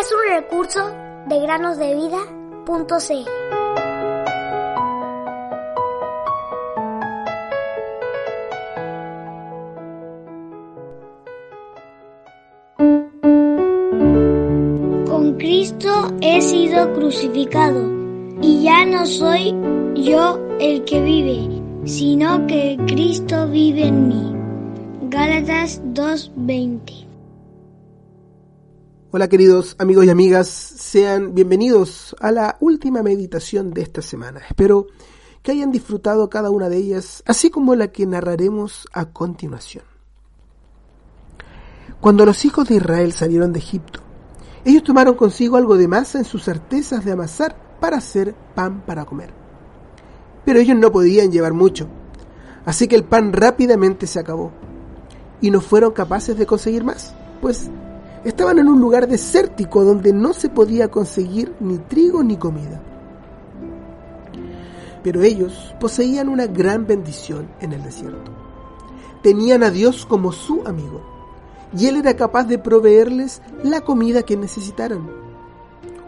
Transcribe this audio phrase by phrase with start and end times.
[0.00, 0.90] Es un recurso
[1.26, 2.70] de granosdevida.cl.
[15.06, 17.90] Con Cristo he sido crucificado
[18.40, 19.54] y ya no soy
[19.94, 24.34] yo el que vive, sino que Cristo vive en mí.
[25.10, 27.09] Gálatas 2:20
[29.12, 34.38] Hola queridos amigos y amigas, sean bienvenidos a la última meditación de esta semana.
[34.48, 34.86] Espero
[35.42, 39.82] que hayan disfrutado cada una de ellas, así como la que narraremos a continuación.
[42.00, 43.98] Cuando los hijos de Israel salieron de Egipto,
[44.64, 49.06] ellos tomaron consigo algo de masa en sus artesas de amasar para hacer pan para
[49.06, 49.32] comer.
[50.44, 51.88] Pero ellos no podían llevar mucho,
[52.64, 54.52] así que el pan rápidamente se acabó
[55.40, 57.72] y no fueron capaces de conseguir más, pues
[58.24, 62.80] estaban en un lugar desértico donde no se podía conseguir ni trigo ni comida.
[65.02, 68.30] Pero ellos poseían una gran bendición en el desierto.
[69.22, 71.00] Tenían a Dios como su amigo,
[71.76, 75.08] y Él era capaz de proveerles la comida que necesitaran.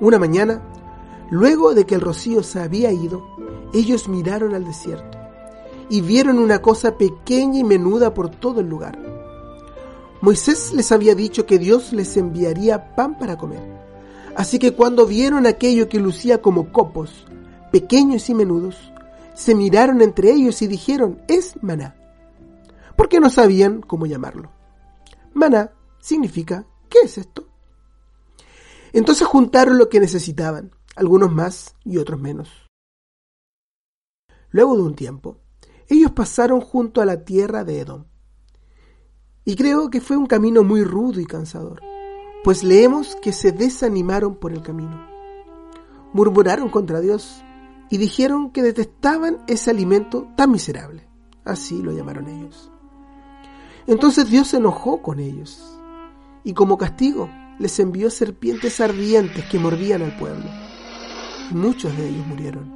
[0.00, 0.62] Una mañana,
[1.30, 3.26] luego de que el rocío se había ido,
[3.74, 5.18] ellos miraron al desierto
[5.90, 9.07] y vieron una cosa pequeña y menuda por todo el lugar
[10.20, 13.62] Moisés les había dicho que Dios les enviaría pan para comer.
[14.34, 17.26] Así que cuando vieron aquello que lucía como copos,
[17.70, 18.92] pequeños y menudos,
[19.34, 21.94] se miraron entre ellos y dijeron, es maná.
[22.96, 24.50] Porque no sabían cómo llamarlo.
[25.34, 27.46] Maná significa, ¿qué es esto?
[28.92, 32.48] Entonces juntaron lo que necesitaban, algunos más y otros menos.
[34.50, 35.36] Luego de un tiempo,
[35.88, 38.04] ellos pasaron junto a la tierra de Edom.
[39.48, 41.80] Y creo que fue un camino muy rudo y cansador,
[42.44, 45.08] pues leemos que se desanimaron por el camino.
[46.12, 47.42] Murmuraron contra Dios
[47.88, 51.08] y dijeron que detestaban ese alimento tan miserable.
[51.46, 52.70] Así lo llamaron ellos.
[53.86, 55.80] Entonces Dios se enojó con ellos
[56.44, 60.44] y como castigo les envió serpientes ardientes que mordían al pueblo.
[61.50, 62.70] Y muchos de ellos murieron.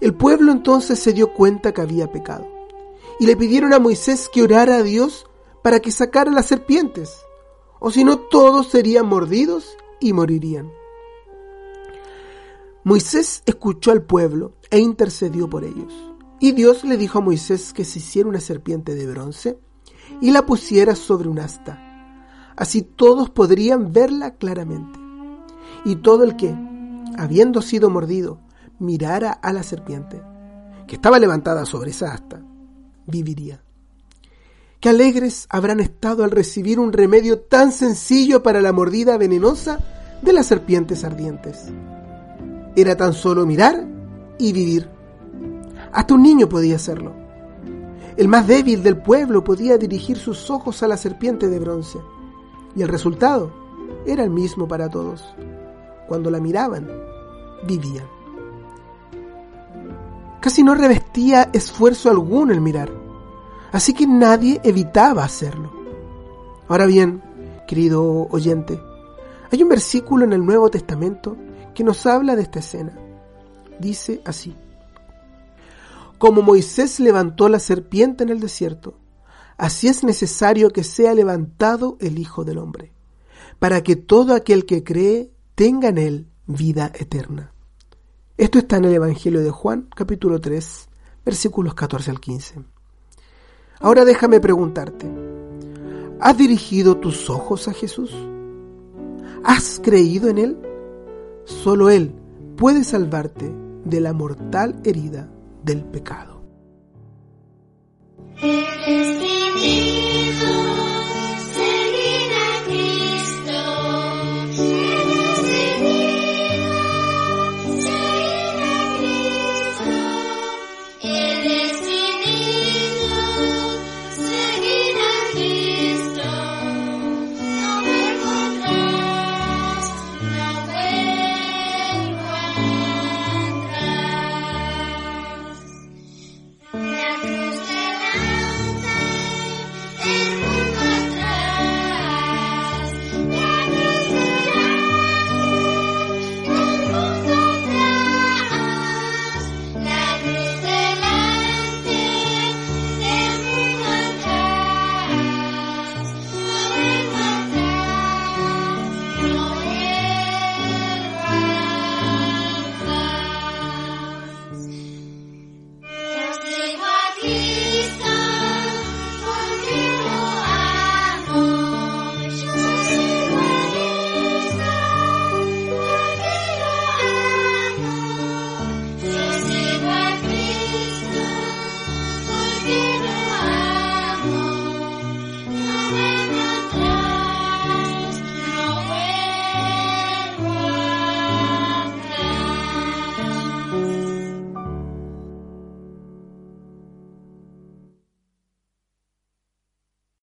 [0.00, 2.59] El pueblo entonces se dio cuenta que había pecado
[3.20, 5.26] y le pidieron a Moisés que orara a Dios
[5.62, 7.18] para que sacara las serpientes,
[7.78, 10.72] o si no todos serían mordidos y morirían.
[12.82, 15.92] Moisés escuchó al pueblo e intercedió por ellos.
[16.40, 19.58] Y Dios le dijo a Moisés que se hiciera una serpiente de bronce
[20.22, 21.78] y la pusiera sobre un asta.
[22.56, 24.98] Así todos podrían verla claramente.
[25.84, 26.56] Y todo el que,
[27.18, 28.40] habiendo sido mordido,
[28.78, 30.22] mirara a la serpiente,
[30.86, 32.42] que estaba levantada sobre esa asta,
[33.06, 33.62] viviría.
[34.80, 39.78] Qué alegres habrán estado al recibir un remedio tan sencillo para la mordida venenosa
[40.22, 41.66] de las serpientes ardientes.
[42.76, 43.86] Era tan solo mirar
[44.38, 44.88] y vivir.
[45.92, 47.12] Hasta un niño podía hacerlo.
[48.16, 51.98] El más débil del pueblo podía dirigir sus ojos a la serpiente de bronce.
[52.74, 53.52] Y el resultado
[54.06, 55.24] era el mismo para todos.
[56.08, 56.88] Cuando la miraban,
[57.66, 58.19] vivían.
[60.40, 62.90] Casi no revestía esfuerzo alguno el mirar,
[63.72, 65.70] así que nadie evitaba hacerlo.
[66.66, 67.22] Ahora bien,
[67.66, 68.80] querido oyente,
[69.52, 71.36] hay un versículo en el Nuevo Testamento
[71.74, 72.96] que nos habla de esta escena.
[73.78, 74.56] Dice así,
[76.16, 78.98] como Moisés levantó la serpiente en el desierto,
[79.58, 82.92] así es necesario que sea levantado el Hijo del Hombre,
[83.58, 87.52] para que todo aquel que cree tenga en él vida eterna.
[88.40, 90.88] Esto está en el Evangelio de Juan, capítulo 3,
[91.26, 92.54] versículos 14 al 15.
[93.80, 95.06] Ahora déjame preguntarte,
[96.18, 98.16] ¿has dirigido tus ojos a Jesús?
[99.44, 100.58] ¿Has creído en Él?
[101.44, 102.14] Solo Él
[102.56, 103.52] puede salvarte
[103.84, 105.28] de la mortal herida
[105.62, 106.40] del pecado.